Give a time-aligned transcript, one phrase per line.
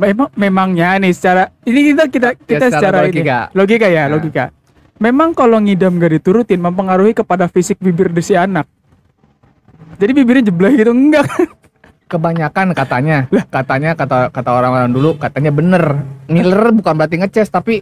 [0.00, 3.38] memang memangnya nih secara ini kita kita kita secara secara, ini- logika.
[3.52, 4.16] logika ya Nah.
[4.16, 4.44] logika.
[4.96, 8.68] Memang kalau ngidam gak diturutin mempengaruhi kepada fisik bibir si anak.
[9.96, 11.48] Jadi bibirnya jeblay gitu enggak kan?
[12.06, 13.18] Kebanyakan katanya,
[13.54, 15.84] katanya kata kata orang-orang dulu katanya bener.
[16.26, 17.80] Ngiler bukan berarti ngeces tapi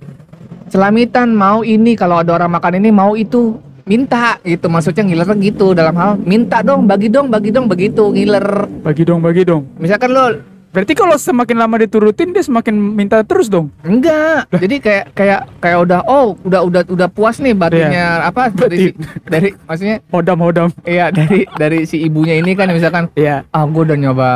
[0.67, 5.73] selamitan mau ini kalau ada orang makan ini mau itu minta gitu maksudnya ngiler gitu
[5.73, 9.65] dalam hal minta dong bagi dong bagi dong begitu ngiler Bagi dong, bagi dong.
[9.81, 10.25] misalkan lo
[10.69, 13.73] Berarti kalau semakin lama diturutin dia semakin minta terus dong.
[13.81, 14.47] Enggak.
[14.53, 18.97] Jadi kayak kayak kayak udah oh udah udah udah puas nih batinnya apa dari si-
[19.33, 20.69] dari maksudnya Hodam-hodam.
[20.83, 23.49] iya dari dari si ibunya ini kan misalkan Iya.
[23.49, 24.31] ah gue udah nyoba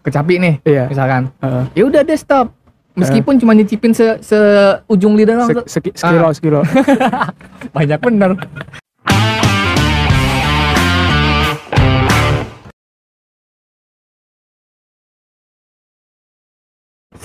[0.00, 0.84] kecapi nih Iya.
[0.86, 1.64] misalkan Heeh.
[1.74, 2.48] ya udah deh stop
[2.94, 4.38] meskipun cuma nyicipin se, se
[4.86, 6.32] ujung lidah doang Se- seki- sekilo, Ah.
[6.32, 6.60] sekilo.
[7.76, 8.30] banyak bener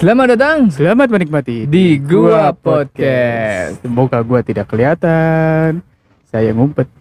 [0.04, 3.80] Selamat datang Selamat menikmati di Gua Podcast.
[3.80, 5.80] Semoga gua tidak kelihatan.
[6.28, 6.92] Saya ngumpet.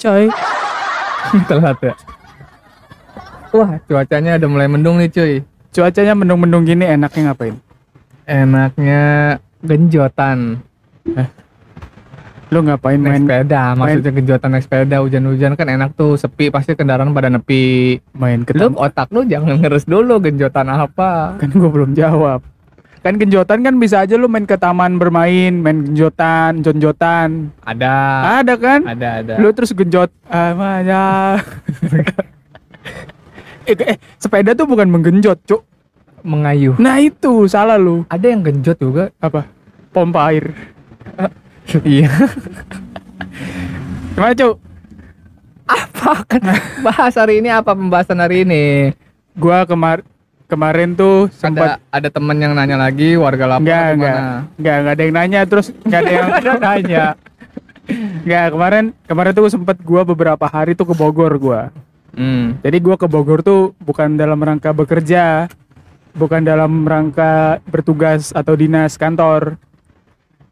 [0.00, 0.32] Coy.
[1.52, 1.92] Telat ya.
[3.52, 5.44] Wah, cuacanya udah mulai mendung nih cuy.
[5.68, 7.60] Cuacanya mendung-mendung gini enaknya ngapain?
[8.24, 10.64] Enaknya genjotan
[12.54, 13.74] Lu ngapain main naik sepeda.
[13.74, 17.98] Maksudnya genjotan naik sepeda hujan-hujan kan enak tuh sepi pasti kendaraan pada nepi.
[18.14, 21.34] main ke Lu otak lu jangan ngeres dulu genjotan apa.
[21.42, 22.46] Kan gua belum jawab.
[23.02, 27.50] Kan genjotan kan bisa aja lu main ke taman bermain, main genjotan, jonjotan.
[27.66, 27.94] Ada.
[28.40, 28.80] Ada kan?
[28.86, 29.34] Ada ada.
[29.42, 31.04] Lu terus genjot ah ya.
[33.66, 35.66] eh, eh, sepeda tuh bukan menggenjot, Cuk.
[36.24, 36.80] mengayuh.
[36.80, 38.08] Nah, itu salah lu.
[38.08, 39.12] Ada yang genjot juga.
[39.20, 39.44] Apa?
[39.92, 40.56] Pompa air.
[41.82, 42.10] Iya.
[44.14, 44.54] Gimana, Cuk?
[45.64, 46.42] apa kan
[46.84, 48.92] bahas hari ini apa pembahasan hari ini?
[49.34, 50.04] Gua kemar
[50.44, 54.16] kemarin tuh sempat Ada ada temen yang nanya lagi warga lapor enggak enggak
[54.60, 56.28] enggak enggak ada yang nanya terus enggak ada yang
[56.68, 57.06] nanya.
[58.24, 61.60] Enggak, kemarin kemarin tuh sempet gua beberapa hari tuh ke Bogor gua.
[62.12, 62.60] Hmm.
[62.60, 65.48] Jadi gua ke Bogor tuh bukan dalam rangka bekerja,
[66.12, 69.56] bukan dalam rangka bertugas atau dinas kantor.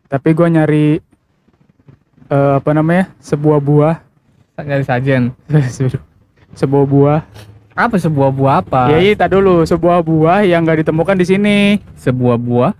[0.08, 1.00] Tapi gua nyari
[2.32, 3.12] eh, apa namanya?
[3.20, 3.96] sebuah buah,
[4.56, 5.32] Nyari sajen.
[6.60, 7.20] sebuah buah.
[7.72, 8.92] Apa sebuah buah apa?
[8.92, 11.56] Ya iya, tak dulu, sebuah buah yang nggak ditemukan di sini.
[11.96, 12.72] Sebuah buah?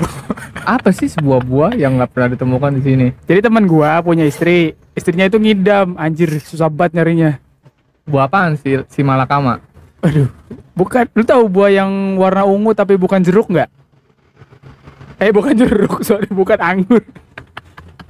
[0.64, 3.06] apa sih sebuah buah yang nggak pernah ditemukan di sini?
[3.28, 7.36] Jadi teman gua punya istri, istrinya itu ngidam, anjir susah banget nyarinya.
[8.08, 9.60] Buah apaan sih si malakama?
[10.00, 10.32] Aduh,
[10.72, 13.68] bukan, lu tahu buah yang warna ungu tapi bukan jeruk nggak?
[15.20, 17.04] Eh bukan jeruk, sorry bukan anggur.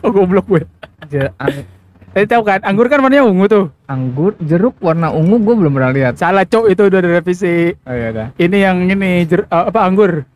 [0.00, 0.62] Oh goblok gue.
[1.06, 1.66] Je- ang-
[2.10, 3.64] Eh tahu kan, anggur kan warnanya ungu tuh.
[3.84, 6.12] anggur, jeruk warna ungu gue belum pernah lihat.
[6.16, 7.70] Salah cok itu udah direvisi.
[7.80, 8.26] Oh iya dah.
[8.34, 10.26] Ini yang ini jer, eh, apa anggur?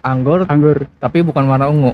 [0.00, 0.88] Anggur Anggur.
[0.96, 1.92] tapi bukan warna ungu.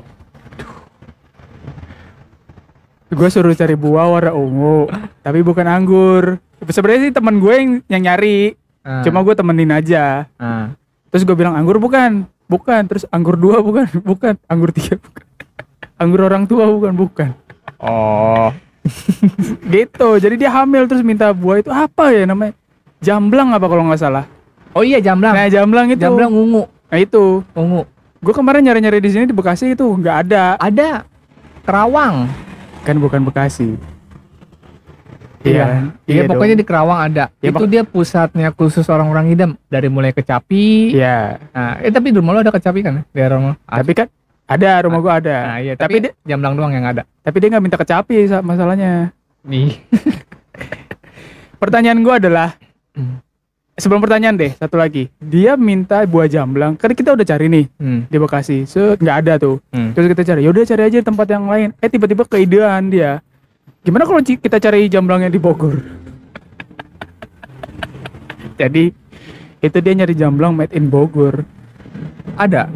[3.08, 6.38] Gue suruh cari buah warna ungu, tapi bukan anggur.
[6.64, 10.28] Sebenarnya sih teman gue yang, yang nyari, Ah, cuma gue temenin aja.
[10.36, 10.74] ah.
[11.08, 12.82] Terus gue bilang anggur bukan, bukan.
[12.84, 14.34] Terus anggur dua bukan, bukan.
[14.44, 15.23] Anggur tiga bukan.
[15.94, 17.30] Anggur orang tua bukan, bukan.
[17.78, 18.50] Oh.
[19.74, 20.08] Gitu.
[20.20, 22.52] Jadi dia hamil terus minta buah itu apa ya namanya?
[23.00, 24.24] Jamblang apa kalau nggak salah?
[24.74, 25.32] Oh iya jamblang.
[25.36, 26.02] Nah jamblang itu.
[26.02, 27.44] Jamblang ungu, Nah itu.
[27.54, 27.86] ungu.
[28.24, 30.56] Gue kemarin nyari-nyari di sini di Bekasi itu nggak ada.
[30.58, 31.04] Ada
[31.62, 32.26] Kerawang.
[32.82, 33.76] Kan bukan Bekasi.
[35.44, 36.60] Iya, iya pokoknya dong.
[36.64, 37.24] di Kerawang ada.
[37.44, 40.96] Ya, itu dia pusatnya khusus orang-orang idam dari mulai kecapi.
[40.96, 41.36] Iya.
[41.52, 43.04] Nah, eh tapi di rumah lo ada kecapi kan?
[43.04, 43.04] ya?
[43.12, 43.54] Di rumah.
[43.68, 44.08] Tapi kan
[44.44, 45.36] ada rumah gua ada.
[45.46, 47.02] Nah, iya, tapi, tapi, dia jamblang doang yang ada.
[47.20, 49.10] tapi dia nggak minta kecapi sa- masalahnya.
[49.42, 49.76] Nih.
[51.60, 52.56] Pertanyaan gua adalah
[52.92, 53.18] Hmm.
[53.74, 55.08] sebelum pertanyaan deh satu lagi.
[55.18, 56.76] Dia minta buah jamblang.
[56.76, 58.00] Kan kita udah cari nih Hmm.
[58.06, 58.64] di Bekasi.
[58.64, 59.58] So nggak ada tuh.
[59.68, 59.90] Hmm.
[59.90, 60.40] Terus kita cari.
[60.42, 61.68] Yaudah cari aja di tempat yang lain.
[61.76, 63.18] Eh tiba-tiba keidean dia.
[63.80, 65.74] Gimana kalau kita cari jamblangnya di Bogor?
[68.54, 68.92] Jadi
[69.58, 71.42] itu dia nyari jamblang made in Bogor.
[72.36, 72.68] Ada?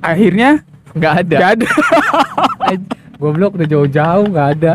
[0.00, 0.62] Akhirnya
[0.94, 1.36] Nggak ada.
[1.36, 1.66] nggak ada.
[3.20, 4.72] Goblok udah jauh-jauh nggak ada.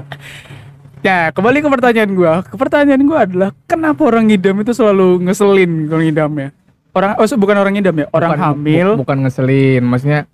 [1.04, 2.34] Nah, kembali ke pertanyaan gua.
[2.44, 6.50] Ke pertanyaan gua adalah kenapa orang ngidam itu selalu ngeselin kalau ngidamnya?
[6.94, 8.88] Orang oh bukan orang ngidam ya, orang Bukan- hamil.
[8.94, 10.30] bu- bukan ngeselin, maksudnya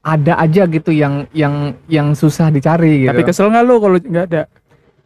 [0.00, 1.54] ada aja gitu yang yang
[1.86, 3.12] yang susah dicari gitu.
[3.12, 4.42] Tapi kesel nggak lu kalau nggak ada?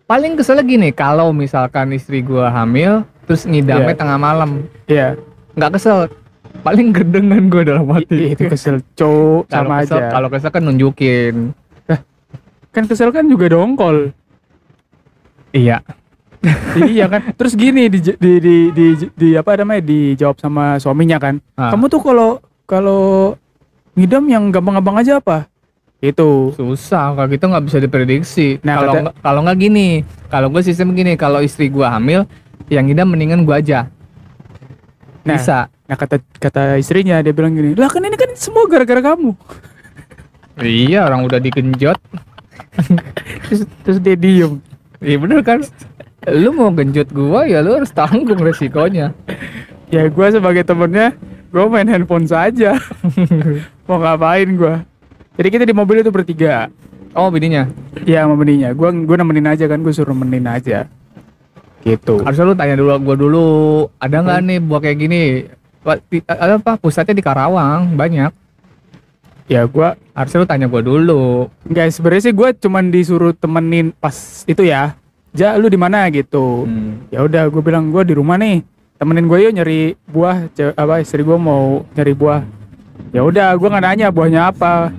[0.04, 3.98] paling kesel gini kalau misalkan istri gua hamil terus ngidamnya Iya.
[3.98, 4.50] tengah malam.
[4.84, 5.16] Iya.
[5.54, 6.12] Nggak kesel.
[6.62, 8.36] Paling gerdengan gua dalam hati.
[8.36, 10.04] Itu kesel, cowok sama kesel, aja.
[10.12, 11.34] Kalau kesel kan nunjukin.
[12.74, 14.12] Kan kesel kan juga dongkol.
[15.54, 15.82] Iya.
[16.92, 17.34] iya kan.
[17.34, 18.86] Terus gini di, di, di, di,
[19.16, 21.40] di apa namanya dijawab sama suaminya kan.
[21.56, 21.72] Ah.
[21.72, 23.34] Kamu tuh kalau kalau
[23.94, 25.46] ngidam yang gampang-gampang aja apa?
[26.04, 26.52] Itu.
[26.52, 29.88] susah kalau gitu nggak bisa diprediksi Nah, kalau kata- kalau nggak gini
[30.28, 32.28] kalau gue sistem gini kalau istri gue hamil
[32.68, 33.88] yang ngidam mendingan gue aja
[35.24, 39.00] Nah, bisa nah kata kata istrinya dia bilang gini, "Lah kan ini kan semua gara-gara
[39.00, 39.32] kamu."
[40.62, 41.98] iya orang udah digenjot
[43.50, 44.62] Terus, terus dia diem.
[45.02, 45.62] iya bener kan
[46.30, 49.10] lu mau genjot gua ya lu harus tanggung resikonya
[49.92, 51.14] Ya gua sebagai temennya,
[51.54, 52.74] gua main handphone saja.
[53.86, 54.82] Mau ngapain gua?
[55.38, 56.66] Jadi kita di mobil itu bertiga.
[57.14, 57.70] oh bininya
[58.02, 58.74] Ya sama beninya.
[58.74, 60.90] Gua gua nemenin aja kan, gua suruh nemenin aja.
[61.84, 62.24] Gitu.
[62.24, 63.46] harusnya lu tanya dulu gua dulu
[64.00, 65.22] ada nggak nih buah kayak gini
[66.24, 68.32] ada apa pusatnya di Karawang banyak
[69.44, 74.44] Ya gua harusnya lu tanya gua dulu Enggak, sebenarnya sih gue cuman disuruh temenin pas
[74.48, 74.96] itu ya.
[75.34, 76.64] Ja, lu di mana gitu.
[76.64, 77.10] Hmm.
[77.10, 78.62] Ya udah, gue bilang gue di rumah nih.
[78.96, 80.48] Temenin gue yuk nyari buah.
[80.78, 82.40] Apa istri gue mau nyari buah.
[83.10, 84.94] Ya udah, gue nggak nanya buahnya apa.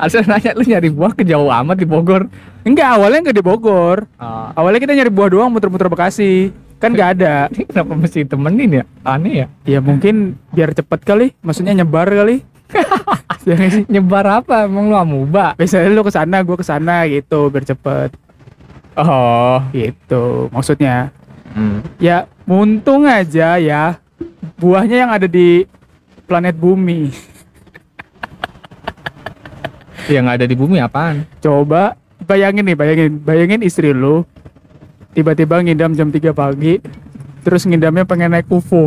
[0.00, 2.26] Harusnya nanya lu nyari buah ke jauh amat di Bogor
[2.60, 3.98] Enggak, awalnya nggak di Bogor.
[4.20, 6.52] Ah, Awalnya kita nyari buah doang muter-muter Bekasi.
[6.76, 7.34] Kan nggak ada.
[7.56, 11.26] ini kenapa mesti temenin ya aneh ya Ya mungkin biar cepet kali.
[11.40, 12.44] Maksudnya nyebar kali.
[13.48, 13.56] ya
[13.88, 18.12] nyebar apa emang lu amuba Biasanya lu ke sana, gue ke sana gitu biar cepet.
[19.00, 21.08] oh Gitu maksudnya.
[21.56, 21.80] Hmm.
[21.96, 23.98] Ya untung aja ya
[24.60, 25.64] buahnya yang ada di
[26.28, 27.10] planet bumi.
[30.14, 31.26] yang ada di bumi apaan?
[31.42, 34.24] Coba bayangin nih, bayangin, bayangin istri lu
[35.12, 36.78] tiba-tiba ngidam jam 3 pagi,
[37.42, 38.86] terus ngidamnya pengen naik UFO.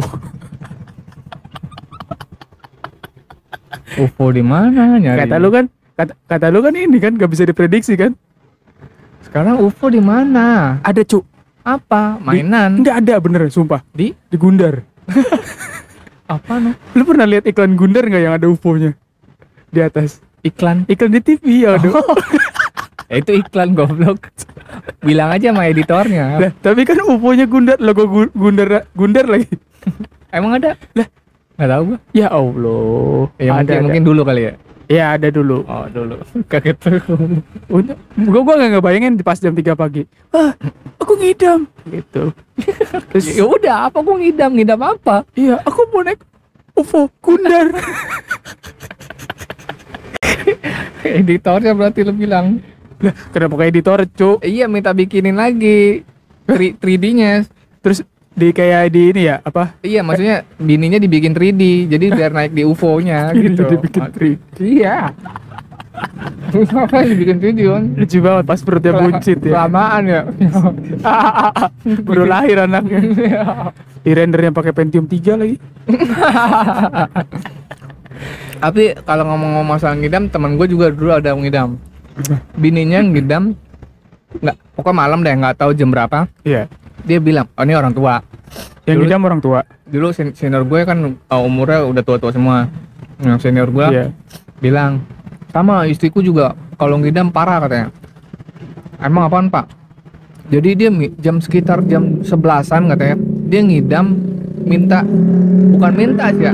[3.99, 4.97] UFO di mana?
[4.97, 5.27] Nyari.
[5.27, 5.65] Kata lu kan,
[5.99, 8.15] kata, kata lu kan ini kan gak bisa diprediksi kan?
[9.33, 10.77] sekarang UFO di mana?
[10.85, 11.25] Ada cu,
[11.65, 12.21] apa?
[12.21, 12.85] Mainan?
[12.85, 13.81] Nggak ada bener, sumpah.
[13.89, 14.13] di?
[14.29, 14.85] Di Gundar.
[16.37, 16.77] apa no?
[16.93, 18.93] Lu pernah lihat iklan Gundar nggak yang ada UFO-nya
[19.73, 20.21] di atas?
[20.43, 21.95] Iklan Iklan di TV ya, aduh.
[23.07, 24.27] ya, itu iklan goblok
[24.99, 29.47] bilang aja sama editornya Lah, tapi kan UFO-nya Gundar, logo Gu- Gundar Gundar lagi.
[30.29, 31.07] emang ada Lah.
[31.53, 33.27] nggak tahu gua Ya Allah.
[33.37, 33.83] ya ada, mungkin ada.
[33.83, 34.53] mungkin dulu kali ya
[34.83, 35.63] Ya ada dulu.
[35.63, 36.19] oh dulu
[36.51, 36.99] kaget tuh
[37.67, 40.03] Untuk gua gua nggak ngebayangin pas jam 3 pagi.
[40.29, 40.51] Ah,
[40.97, 42.35] aku ngidam gitu.
[43.09, 46.19] Terus ya udah apa gua ngidam ngidam apa iya, aku mau naik
[46.73, 47.71] UFO Gundar.
[51.21, 52.59] editornya berarti lu bilang
[53.03, 54.37] lah, kenapa kayak editor, Cuk?
[54.47, 56.07] iya minta bikinin lagi
[56.47, 57.43] 3 3D-nya
[57.83, 57.99] Terus
[58.33, 59.77] di kayak di ini ya, apa?
[59.85, 63.67] Iya, maksudnya bininya dibikin 3D, jadi biar naik di UFO-nya gitu.
[63.67, 64.57] Dibikin 3D.
[64.57, 65.11] Iya.
[66.73, 67.83] Apa dibikin 3D kan?
[67.93, 69.51] Lucu banget pas perutnya buncit ya.
[69.53, 70.21] Kelamaan ya.
[72.07, 72.99] Baru lahir anaknya.
[74.01, 75.57] Di rendernya pakai Pentium 3 lagi.
[78.63, 81.75] Tapi kalau ngomong-ngomong masalah ngidam, teman gue juga dulu ada ngidam.
[82.55, 83.51] Bininya ngidam
[84.33, 86.65] nggak pokoknya malam deh nggak tahu jam berapa Iya.
[87.03, 88.17] dia bilang oh ini orang tua
[88.83, 89.59] Yang Dulu- ngidam orang tua.
[89.85, 92.65] dulu sen- senior gue kan uh, umurnya udah tua-tua semua
[93.19, 94.05] yang senior gue Iya.
[94.57, 95.05] bilang
[95.49, 97.93] sama istriku juga kalau ngidam parah katanya
[98.97, 99.69] emang apaan pak
[100.49, 100.89] jadi dia
[101.19, 104.17] jam sekitar jam sebelasan katanya dia ngidam
[104.65, 105.05] minta
[105.69, 106.53] bukan minta sih ya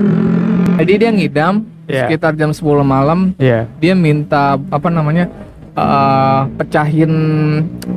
[0.78, 2.06] jadi dia ngidam Iya.
[2.06, 3.66] sekitar jam 10 malam Iya.
[3.76, 5.26] dia minta apa namanya
[5.72, 7.12] eh, pecahin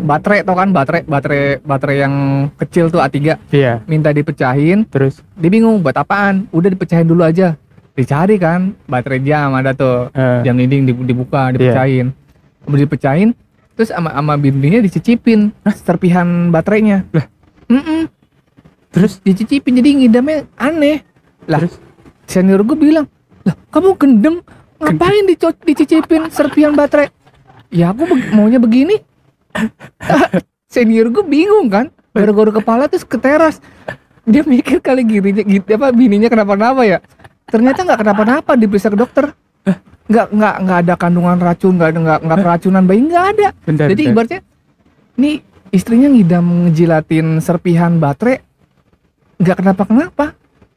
[0.03, 0.71] baterai tau kan?
[0.71, 2.15] Baterai baterai baterai yang
[2.57, 3.85] kecil tuh A3 Iya.
[3.85, 4.87] minta dipecahin.
[4.87, 5.21] Terus?
[5.35, 6.49] Dia bingung buat apaan?
[6.49, 7.59] Udah dipecahin dulu aja.
[7.93, 10.09] Dicari kan baterai jam ada tuh.
[10.11, 12.17] Eh, jam dinding dibu- dibuka dipecahin.
[12.65, 13.37] Udah dipecahin
[13.73, 17.05] terus sama sama bininya dicicipin serpihan baterainya.
[17.11, 17.27] Lah.
[17.67, 18.09] Mm-mm.
[18.89, 19.19] terus?
[19.19, 21.01] Dicicipin jadi ngidamnya aneh.
[21.45, 21.75] Lah Terus?
[22.25, 23.09] senior gue bilang
[23.43, 24.37] lah kamu gendeng?
[24.83, 27.11] Ngapain dico- dicicipin serpihan baterai?
[27.71, 28.99] Ya aku beg- maunya begini.
[30.73, 31.93] Senior gue bingung kan?
[32.13, 33.63] Garu-garu kepala terus ke teras.
[34.23, 36.99] Dia mikir kali gini gitu apa bininya kenapa-napa ya?
[37.47, 39.25] Ternyata nggak kenapa-napa diperiksa ke dokter.
[40.11, 43.49] Nggak nggak nggak ada kandungan racun nggak nggak nggak keracunan bayi nggak ada.
[43.65, 43.87] Bentar.
[43.89, 44.13] jadi bentar.
[44.13, 44.41] ibaratnya
[45.13, 45.37] nih
[45.71, 48.43] istrinya ngidam ngejilatin serpihan baterai.
[49.39, 50.25] Nggak kenapa kenapa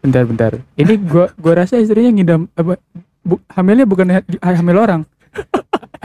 [0.06, 0.52] bentar bentar.
[0.78, 2.78] Ini gua gua rasa istrinya ngidam apa
[3.26, 4.08] bu, hamilnya bukan
[4.42, 5.02] hamil orang.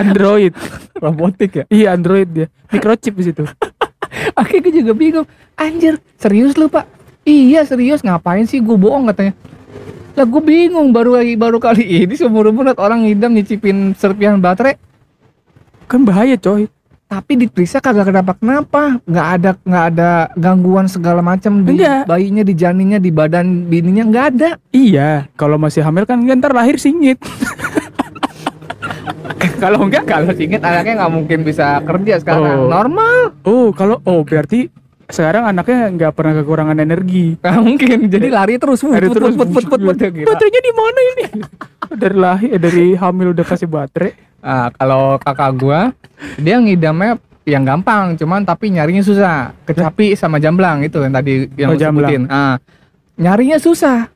[0.00, 0.56] Android.
[1.00, 2.46] robotik ya Iya Android dia.
[2.72, 3.44] Microchip di situ.
[4.40, 5.26] akhirnya gue juga bingung
[5.56, 6.84] anjir serius lu pak
[7.24, 9.32] iya serius ngapain sih gue bohong katanya
[10.18, 14.76] lah gue bingung baru baru kali ini seumur umur orang ngidam nyicipin serpihan baterai
[15.90, 16.70] Kan bahaya coy.
[17.10, 22.06] Tapi diperiksa kagak kenapa kenapa nggak ada nggak ada gangguan segala macam di Enggak.
[22.06, 26.78] bayinya di janinnya di badan bininya nggak ada Iya, kalau masih hamil kan ntar lahir
[26.78, 27.18] singit.
[29.58, 32.70] kalau enggak kalau singkat anaknya nggak mungkin bisa kerja sekarang Oh.
[32.70, 34.70] normal Oh, kalau oh berarti
[35.10, 37.34] sekarang anaknya nggak pernah kekurangan energi.
[37.42, 39.98] nggak mungkin jadi lari terus Lari terus, put, put, put, put, put.
[39.98, 41.24] Baterainya di mana ini?
[41.90, 44.29] dari lahir eh, dari hamil udah kasih baterai.
[44.40, 45.80] Nah, kalau kakak gua
[46.36, 49.52] dia ngidamnya yang gampang cuman tapi nyarinya susah.
[49.62, 52.24] Kecapi sama jamblang itu yang tadi yang Oh, sebutin.
[52.26, 52.56] Ah
[53.14, 54.08] nyarinya susah.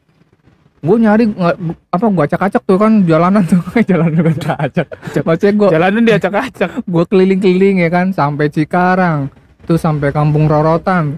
[0.81, 1.59] Gue nyari nggak-
[1.91, 3.57] apa gua acak-acak tuh kan jalanan tuh
[3.89, 4.87] jalanan gua acak.
[5.19, 6.71] Maksudnya gua Jalanan dia acak-acak.
[6.85, 9.33] gua keliling-keliling ya kan sampai Cikarang
[9.65, 11.17] tuh sampai Kampung Rorotan.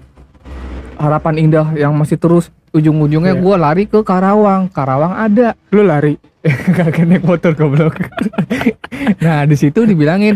[0.95, 3.39] Harapan indah yang masih terus ujung-ujungnya Iya.
[3.39, 4.67] gua lari ke Karawang.
[4.67, 5.53] Karawang ada.
[5.69, 6.15] Lu lari.
[6.69, 7.97] kagak naik motor goblok
[9.17, 10.35] nah di situ dibilangin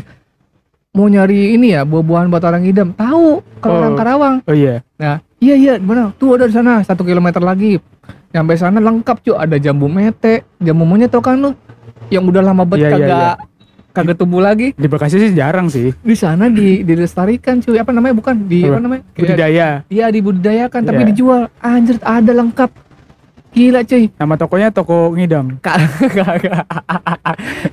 [0.92, 3.80] mau nyari ini ya buah-buahan buat orang idam tahu kalau Oh.
[3.80, 4.36] orang Karawang.
[4.44, 4.84] Oh iya.
[4.96, 7.80] nah iya iya mana tuh ada di sana satu kilometer lagi.
[8.28, 11.51] Sampai sana lengkap cuy ada jambu mete jambu monyet tau kan lu?
[12.08, 13.36] Yang udah lama banget Iya, iya, kagak
[13.92, 14.72] kagak tumbuh lagi.
[14.74, 15.92] Di Bekasi sih jarang sih.
[15.94, 18.12] di sana di dilestarikan cuy apa namanya?
[18.13, 18.75] Bukan di apa?
[18.75, 18.80] Apa?
[18.82, 19.04] namanya?
[19.13, 19.68] Budidaya.
[19.88, 21.10] iya dibudidayakan tapi Iya.
[21.12, 21.42] dijual.
[21.58, 22.72] Anjir ada lengkap
[23.51, 24.08] gila cuy.
[24.15, 25.60] Nama tokonya toko ngidam.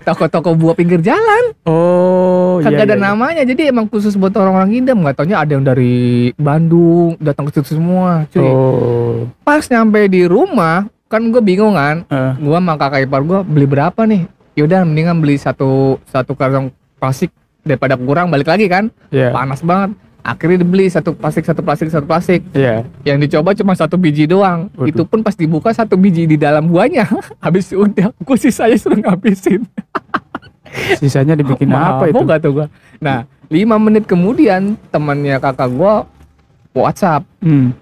[0.06, 1.54] Toko-toko buah pinggir jalan.
[1.62, 3.06] Oh, kagak iya, ada iya, iya.
[3.06, 7.58] namanya jadi emang khusus buat orang-orang idam nggak taunya ada yang dari Bandung datang ke
[7.58, 8.42] situ semua cuy.
[8.42, 9.30] Oh.
[9.46, 12.04] pas nyampe di rumah kan gue bingung kan.
[12.10, 14.26] Eh, gue sama kakak ipar gue beli berapa nih?
[14.58, 17.30] Yaudah mendingan beli satu satu karung plastik
[17.62, 18.90] daripada kurang balik lagi kan.
[19.14, 19.30] Iya.
[19.30, 22.44] panas banget akhirnya dibeli satu plastik satu plastik satu plastik.
[22.52, 22.84] Iya.
[23.08, 24.68] yang dicoba cuma satu biji doang.
[24.76, 24.92] Waduh.
[24.92, 27.08] itu pun pas dibuka satu biji di dalam buahnya.
[27.44, 29.64] Habis udah gue sisanya suruh ngabisin.
[31.00, 32.20] Sisanya dibikin apa itu?
[32.28, 32.66] Gak tuh gua?
[33.00, 36.04] Nah lima menit kemudian temannya kakak gua
[36.76, 37.24] WhatsApp.
[37.40, 37.72] Hmm.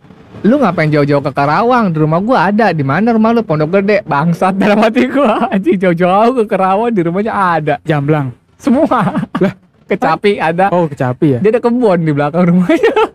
[0.45, 1.91] lu ngapain jauh-jauh ke Karawang?
[1.91, 2.71] Di rumah gua ada.
[2.71, 3.43] Di mana rumah lu?
[3.43, 4.07] Pondok Gede.
[4.07, 5.43] Bangsat dalam hati gua.
[5.53, 7.75] Anjing jauh-jauh ke Karawang di rumahnya ada.
[7.83, 8.31] Jamblang.
[8.57, 9.27] semua.
[9.43, 9.53] Lah
[9.87, 11.39] kecapi ada Oh, kecapi ya.
[11.39, 12.95] dia ada kebun di belakang rumahnya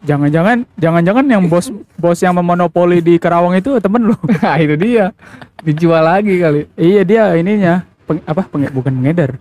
[0.00, 4.16] Jangan-jangan jangan-jangan yang bos bos yang memonopoli di Karawang itu temen lu.
[4.40, 5.12] nah itu dia
[5.60, 8.48] dijual lagi kali iya, dia ininya peng- apa?
[8.48, 9.36] Penge- bukan pengedar,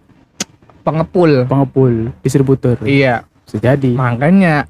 [0.81, 2.75] pengepul pengepul, distributor.
[2.83, 3.95] iya Bisa jadi.
[3.95, 4.67] makanya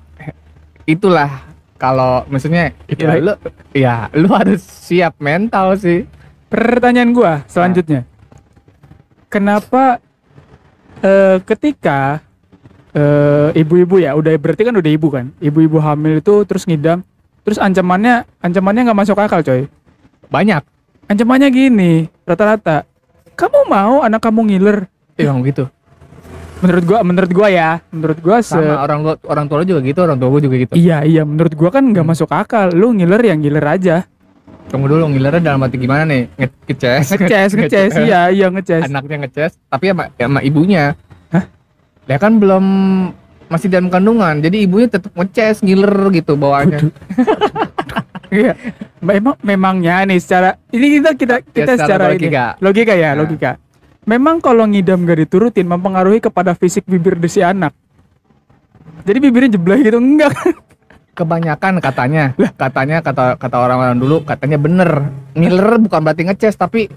[0.85, 1.41] itulah
[1.75, 3.15] kalau maksudnya Itulah.
[3.15, 3.33] ya lu
[3.73, 6.05] ya lu harus siap mental sih
[6.45, 8.05] Pertanyaan gua selanjutnya.
[9.25, 10.01] Kenapa
[11.01, 12.20] eh, ketika
[12.91, 15.32] eh, ibu-ibu ya udah berarti kan udah ibu kan?
[15.39, 17.03] Ibu-ibu hamil itu terus ngidam
[17.44, 19.65] terus ancamannya ancamannya nggak masuk akal coy.
[20.29, 20.62] Banyak.
[21.10, 22.86] Ancamannya gini rata-rata
[23.34, 24.77] kamu mau anak kamu ngiler?
[25.18, 25.65] Emang gitu?
[26.60, 29.79] Menurut gua menurut gua ya menurut gua se sama orang lu- orang tua lu juga
[29.79, 30.74] gitu orang tua gua juga gitu?
[30.75, 32.75] Iya iya menurut gua kan nggak masuk akal.
[32.75, 33.96] Lu ngiler yang ngiler aja
[34.69, 39.25] tunggu dulu ngilernya dalam arti gimana nih Nge ngeces ngeces ngeces iya iya ngeces anaknya
[39.25, 40.93] ngeces tapi sama, sama ibunya
[41.29, 41.43] Hah?
[42.05, 42.65] dia kan belum
[43.49, 46.85] masih dalam kandungan jadi ibunya tetap ngeces ngiler gitu bawaannya
[48.29, 48.53] Iya.
[49.01, 52.45] Memang memangnya nih secara ini kita kita kita Ya, secara secara, ini logika.
[52.61, 53.25] logika ya, Nah.
[53.25, 53.51] logika.
[54.05, 57.73] Memang kalau ngidam gak diturutin mempengaruhi kepada fisik bibir di si anak.
[59.01, 60.53] Jadi bibirnya jeblay gitu enggak kan?
[61.19, 62.31] Kebanyakan katanya.
[62.55, 65.11] Katanya kata kata orang-orang dulu katanya bener.
[65.35, 66.88] Ngiler bukan berarti ngeces tapi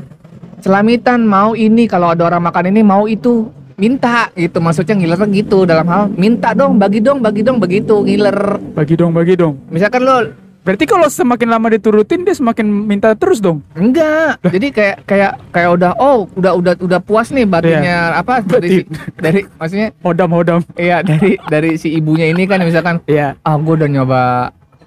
[0.62, 3.50] selamitan mau ini kalau ada orang makan ini mau itu.
[3.73, 4.62] Minta gitu.
[4.62, 8.61] Maksudnya ngiler gitu dalam hal minta dong bagi dong bagi dong begitu ngiler.
[8.79, 9.59] Bagi dong, bagi dong.
[9.75, 13.66] misalkan lo Berarti kalau semakin lama diturutin dia semakin minta terus dong.
[13.73, 18.69] enggak jadi kayak kayak kayak udah oh udah udah udah puas nih batinnya apa dari
[18.73, 18.87] si-
[19.25, 20.61] dari maksudnya Hodam, hodam.
[20.76, 24.23] iya dari dari si ibunya ini kan misalkan Iya, ah gue udah nyoba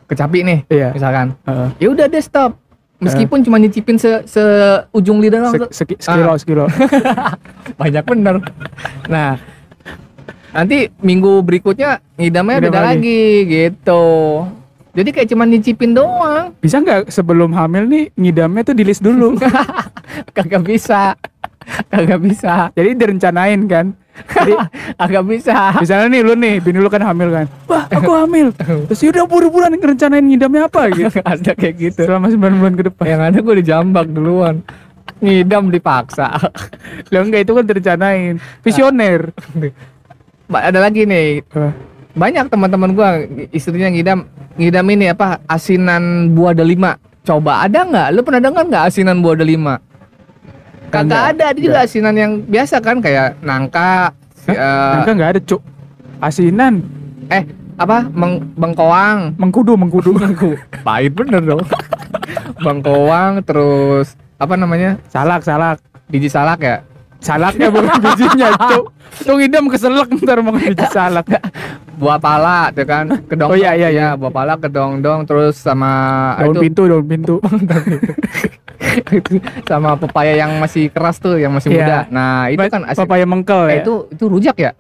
[0.05, 0.89] kecapi nih iya.
[0.91, 1.67] misalkan Heeh.
[1.77, 2.55] ya udah deh stop
[2.98, 4.39] meskipun cuma nyicipin se, se
[4.89, 6.38] ujung lidah doang Se- seki- sekilo, Ah.
[6.38, 6.65] sekilo.
[7.82, 8.36] banyak bener
[9.05, 9.36] nah
[10.50, 12.96] nanti minggu berikutnya ngidamnya Ngidam beda lagi.
[12.96, 13.24] lagi.
[13.51, 14.03] gitu
[14.96, 19.36] jadi kayak cuma nyicipin doang Bisa nggak sebelum hamil nih ngidamnya tuh di list dulu.
[20.36, 21.20] kagak bisa
[21.92, 23.92] kagak bisa Jadi direncanain kan.
[24.16, 24.54] Jadi
[25.04, 27.46] kagak bisa misalnya nih lu nih, bini lu kan hamil kan.
[27.68, 28.56] Wah, aku hamil.
[28.56, 31.12] Terus yaudah buru-buruan ngerencanain ngidamnya apa gitu.
[31.36, 33.04] ada kayak gitu Selama 9 bulan ke depan.
[33.04, 34.64] yang ada gue dijambak duluan
[35.20, 36.28] ngidam dipaksa
[37.12, 38.34] Lah enggak itu kan direncanain.
[38.64, 39.36] Visioner.
[40.48, 41.44] Ada lagi nih?
[42.16, 43.10] Banyak teman-teman gua
[43.52, 44.20] istrinya ngidam
[44.56, 49.36] ngidam ini apa asinan buah delima coba ada nggak lu pernah dengar nggak asinan buah
[49.36, 49.76] delima
[50.88, 55.42] kagak ada ada juga asinan yang biasa kan kayak nangka si- eh, Nangka enggak ada,
[55.42, 55.62] Cuk.
[56.16, 56.74] Asinan,
[57.28, 57.44] Eh,
[57.76, 58.08] apa?
[58.08, 59.36] Meng bengkoang.
[59.36, 60.16] mengkudu, mengkudu.
[60.88, 61.66] Pahit bener dong.
[62.64, 64.96] bengkoang terus apa namanya?
[65.10, 65.82] salak, salak.
[66.08, 66.78] Biji salak ya?
[67.20, 68.94] Salaknya bukan bijinya, cuk.
[69.18, 71.26] Itu ngidam keselak ntar mau biji salak.
[71.96, 73.50] Buah pala tuh kan, kedong.
[73.50, 74.08] Oh, iya, iya, iya.
[74.14, 75.92] buah pala kedong-dong terus sama
[76.38, 77.36] Daun itu pintu, daun pintu.
[79.66, 81.80] sama pepaya yang masih keras tuh, yang masih Iya.
[81.80, 81.98] muda.
[82.10, 83.00] Nah, itu kan asin.
[83.02, 83.82] papaya mengkel Eh, ya.
[83.82, 84.72] itu itu rujak ya?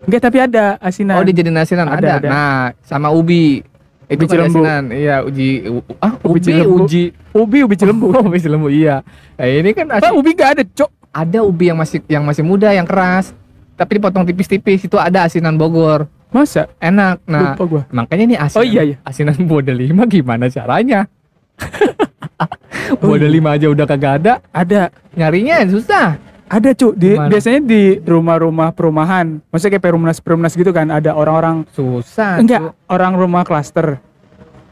[0.00, 1.14] Enggak, tapi ada asinan.
[1.14, 2.28] Oh, dijadiin asinan Ada, ada, ada.
[2.28, 3.60] Nah, sama ubi.
[4.06, 4.58] Itu Ubi kan cilembu.
[4.58, 4.84] asinan.
[4.90, 6.74] Iya, uji u- ah, Ubi ubi, cilembu.
[6.82, 7.04] uji.
[7.32, 8.06] ubi, ubi cilembu.
[8.10, 9.06] Oh, ubi cilembu iya.
[9.36, 10.90] Nah, ini kan Pak, asin, ubi gak ada, cok.
[11.10, 13.30] ada ubi yang masih yang masih muda, yang keras.
[13.74, 16.04] Tapi dipotong tipis-tipis itu ada asinan Bogor.
[16.30, 16.70] Masa?
[16.78, 17.26] Enak.
[17.26, 17.82] Nah, Lupa gua.
[17.90, 18.62] makanya nih asinan.
[18.62, 18.96] Oh, iya, iya.
[19.02, 21.10] Asinan buah delima gimana caranya?
[23.02, 23.22] buah iya.
[23.26, 24.32] delima aja udah kagak ada.
[24.54, 24.94] Ada.
[25.18, 26.18] Nyarinya susah.
[26.50, 26.98] Ada, cuk.
[26.98, 29.38] Di, biasanya di rumah-rumah perumahan.
[29.54, 32.42] Maksudnya kayak perumnas-perumnas gitu kan, ada orang-orang Susah.
[32.42, 32.74] enggak, tuh.
[32.90, 34.02] orang rumah klaster.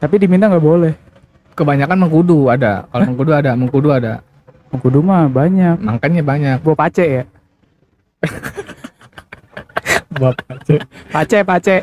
[0.03, 0.95] Tapi diminta nggak boleh.
[1.55, 2.87] Kebanyakan mengkudu ada.
[2.91, 4.27] Kalau mengkudu ada, mengkudu ada.
[4.69, 5.81] Kudu mah banyak.
[5.81, 6.57] Makanya banyak.
[6.67, 7.25] Buah pace ya.
[10.19, 10.59] Bapak
[11.09, 11.77] Pace, pace.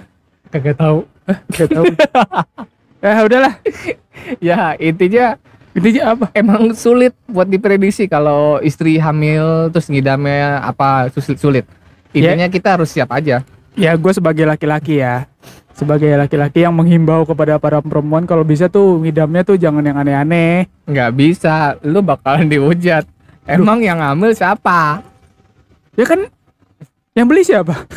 [0.52, 1.08] kagak tahu.
[1.56, 1.86] Gak tahu.
[3.06, 3.54] eh udahlah.
[4.38, 5.40] Ya intinya
[5.76, 6.26] Intinya apa?
[6.32, 11.66] emang sulit buat diprediksi kalau istri hamil terus ngidamnya apa sulit sulit.
[12.16, 13.44] Intinya kita harus siap aja.
[13.76, 15.28] Ya gue sebagai laki-laki ya.
[15.76, 20.72] Sebagai laki-laki yang menghimbau kepada para perempuan kalau bisa tuh ngidamnya tuh jangan yang aneh-aneh.
[20.88, 23.04] Nggak bisa, lu bakalan dihujat.
[23.44, 25.04] Emang yang hamil siapa?
[26.00, 26.32] Ya kan
[27.16, 27.74] yang beli siapa?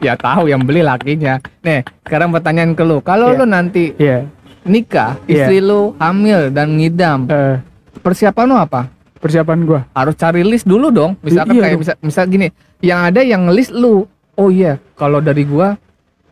[0.00, 1.36] Ya tahu yang beli lakinya.
[1.60, 3.04] Nih, sekarang pertanyaan ke lu.
[3.04, 3.36] Kalau Iya.
[3.36, 4.24] lu nanti Iya.
[4.64, 5.44] nikah, Iya.
[5.44, 7.60] istri lu hamil dan ngidam, Eh,
[8.00, 8.88] persiapan lu apa?
[9.20, 9.84] persiapan gua.
[9.92, 11.20] harus cari list dulu dong.
[11.20, 11.82] Misalkan Iya kayak dong.
[11.84, 12.48] misal, misal gini,
[12.80, 14.08] yang ada yang list lu.
[14.40, 15.76] Oh iya, kalau dari gua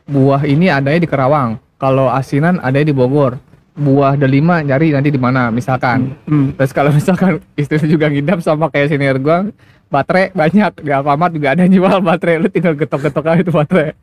[0.08, 1.60] buah ini adanya di Kerawang.
[1.76, 3.36] Kalau asinan adanya di Bogor.
[3.76, 6.16] Buah delima nyari nanti di mana misalkan.
[6.24, 6.56] Hmm.
[6.56, 9.44] Terus kalau misalkan istri juga ngidam sama kayak senior gua,
[9.88, 13.96] baterai banyak di Alfamart juga ada yang jual baterai lu tinggal getok-getok aja itu baterai.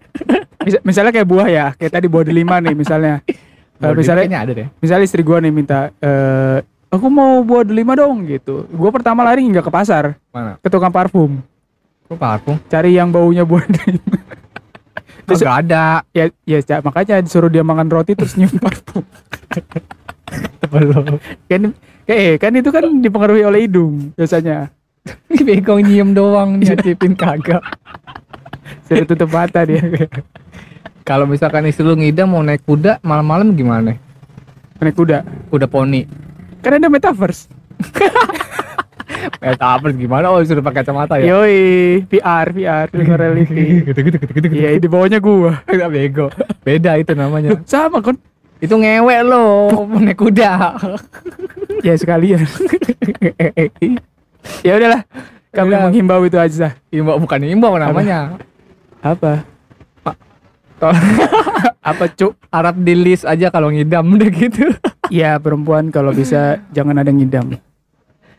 [0.61, 3.21] Mis- misalnya kayak buah ya, kayak tadi buah delima nih misalnya.
[3.75, 4.71] Eh, misalnya ada deh.
[4.79, 8.63] misalnya istri gua nih minta eh aku mau buah delima dong gitu.
[8.71, 10.55] Gua pertama lari nggak ke pasar, Mana?
[10.63, 11.43] ke tukang parfum.
[12.07, 12.55] Kok parfum?
[12.71, 14.15] Cari yang baunya buah delima.
[15.27, 16.07] Terus- Kagak ada.
[16.15, 19.03] ya ya makanya disuruh dia makan roti terus nyium parfum.
[20.71, 21.19] Belum.
[21.45, 21.61] kan
[22.07, 24.71] eh kan itu kan dipengaruhi oleh hidung biasanya.
[25.47, 27.61] Bego nyium doang nyacipin kagak.
[28.89, 29.81] Suruh tutup mata dia.
[31.07, 33.93] Kalau misalkan istri lu ngidam mau naik kuda malam-malam gimana?
[34.81, 35.21] Naik kuda.
[35.53, 36.09] Kuda poni.
[36.65, 37.45] Kan ada metaverse.
[39.37, 40.33] Metaverse gimana?
[40.33, 41.29] Oh sudah pakai kacamata ya?
[41.29, 43.85] Yoi, VR, VR, virtual reality.
[43.85, 44.47] gitu gitu gitu gitu.
[44.49, 45.61] Iya, di bawahnya gua.
[45.69, 46.25] Nggak bego.
[46.65, 47.53] Beda itu namanya.
[47.69, 48.17] Sama kan?
[48.55, 50.79] itu ngewek lo, mau naik kuda.
[51.85, 52.41] Ya sekalian.
[54.61, 55.01] Ya udahlah.
[55.49, 55.81] Kami Udah.
[55.87, 56.75] menghimbau itu aja.
[56.91, 58.35] Imbau bukan imbau namanya.
[58.99, 59.47] Apa?
[60.75, 60.99] Tol-
[61.95, 62.35] Apa cuk?
[62.51, 64.73] Harap di list aja kalau ngidam udah gitu.
[65.07, 67.55] Ya perempuan kalau bisa jangan ada ngidam.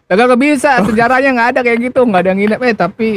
[0.07, 2.59] Kagak nggak bisa, sejarahnya nggak ada kayak gitu, nggak ada ngidam.
[2.61, 3.09] Eh tapi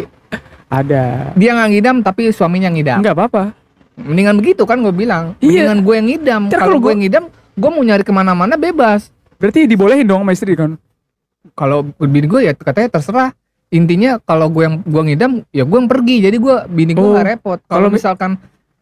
[0.69, 1.33] Ada.
[1.33, 3.01] dia nggak ngidam tapi suaminya ngidam.
[3.01, 3.43] Enggak apa-apa.
[3.99, 5.35] Mendingan begitu kan gue bilang.
[5.37, 5.67] Iya.
[5.67, 6.41] Mendingan gue yang ngidam.
[6.47, 9.11] Kalau gue ngidam, gue mau nyari ke mana-mana bebas.
[9.35, 10.79] Berarti dibolehin dong sama istri kan?
[11.51, 13.31] Kalau bini gue ya katanya terserah.
[13.69, 16.15] Intinya kalau gue yang gue ngidam, ya gue yang pergi.
[16.19, 17.59] Jadi gue bini gue Oh, nggak repot.
[17.61, 18.31] Kalau kalau mi- misalkan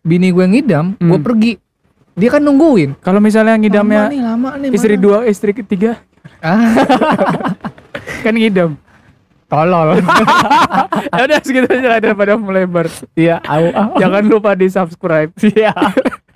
[0.01, 1.21] bini gue ngidam, gue Hmm.
[1.21, 1.59] pergi.
[2.13, 2.97] Dia kan nungguin.
[2.97, 4.69] Kalau misalnya Lama ngidamnya nih, lama nih.
[4.71, 5.03] istri mana?
[5.03, 6.01] dua, istri ketiga
[6.39, 6.59] Ah,
[8.25, 8.73] kan ngidam.
[9.45, 9.95] tolol.
[11.15, 12.87] ya udah segitu aja daripada melebar.
[13.13, 13.39] Iya.
[13.95, 15.31] Jangan lupa di subscribe.
[15.41, 15.71] Iya.